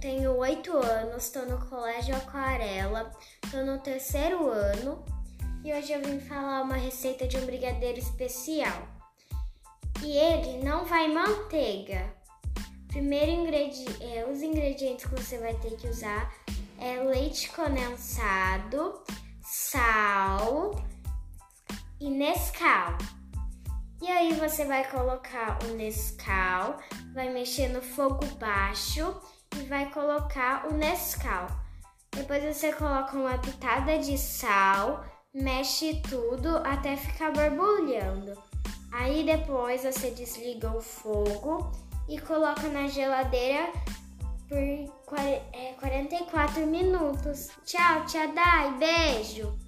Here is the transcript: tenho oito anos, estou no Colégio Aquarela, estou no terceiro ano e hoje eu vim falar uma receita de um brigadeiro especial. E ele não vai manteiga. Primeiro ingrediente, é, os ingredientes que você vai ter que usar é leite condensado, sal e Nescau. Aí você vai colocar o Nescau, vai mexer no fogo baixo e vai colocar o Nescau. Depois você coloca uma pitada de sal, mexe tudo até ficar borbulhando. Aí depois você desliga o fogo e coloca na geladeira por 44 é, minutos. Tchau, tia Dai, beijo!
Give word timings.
tenho 0.00 0.36
oito 0.38 0.76
anos, 0.76 1.26
estou 1.26 1.46
no 1.46 1.64
Colégio 1.68 2.16
Aquarela, 2.16 3.10
estou 3.44 3.64
no 3.64 3.78
terceiro 3.78 4.48
ano 4.48 5.04
e 5.64 5.72
hoje 5.72 5.92
eu 5.92 6.02
vim 6.02 6.18
falar 6.18 6.62
uma 6.62 6.74
receita 6.74 7.26
de 7.26 7.36
um 7.36 7.46
brigadeiro 7.46 7.98
especial. 7.98 8.88
E 10.02 10.16
ele 10.16 10.64
não 10.64 10.84
vai 10.84 11.06
manteiga. 11.06 12.12
Primeiro 12.88 13.30
ingrediente, 13.30 14.02
é, 14.02 14.26
os 14.28 14.42
ingredientes 14.42 15.06
que 15.06 15.14
você 15.14 15.38
vai 15.38 15.54
ter 15.54 15.76
que 15.76 15.88
usar 15.88 16.34
é 16.78 17.00
leite 17.02 17.50
condensado, 17.50 19.02
sal 19.40 20.72
e 22.00 22.10
Nescau. 22.10 22.98
Aí 24.24 24.32
você 24.32 24.64
vai 24.64 24.82
colocar 24.90 25.58
o 25.64 25.74
Nescau, 25.74 26.78
vai 27.12 27.28
mexer 27.28 27.68
no 27.68 27.82
fogo 27.82 28.24
baixo 28.40 29.14
e 29.54 29.64
vai 29.64 29.90
colocar 29.90 30.66
o 30.66 30.72
Nescau. 30.72 31.46
Depois 32.10 32.42
você 32.42 32.72
coloca 32.72 33.18
uma 33.18 33.36
pitada 33.36 33.98
de 33.98 34.16
sal, 34.16 35.04
mexe 35.34 36.00
tudo 36.08 36.56
até 36.64 36.96
ficar 36.96 37.32
borbulhando. 37.32 38.32
Aí 38.90 39.24
depois 39.24 39.82
você 39.82 40.10
desliga 40.12 40.74
o 40.74 40.80
fogo 40.80 41.70
e 42.08 42.18
coloca 42.18 42.66
na 42.68 42.86
geladeira 42.86 43.70
por 44.48 45.06
44 45.80 46.62
é, 46.62 46.64
minutos. 46.64 47.50
Tchau, 47.66 48.06
tia 48.06 48.28
Dai, 48.28 48.72
beijo! 48.78 49.63